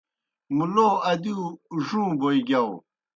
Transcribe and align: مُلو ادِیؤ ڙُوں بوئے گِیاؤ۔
مُلو 0.55 0.89
ادِیؤ 1.11 1.41
ڙُوں 1.85 2.09
بوئے 2.19 2.39
گِیاؤ۔ 2.47 2.71